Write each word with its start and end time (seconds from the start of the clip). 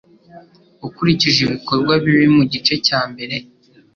ukurikije 0.87 1.39
ibikorwa 1.47 1.93
bibi 2.03 2.27
mugice 2.35 2.73
cya 2.85 2.99
mbere 3.11 3.35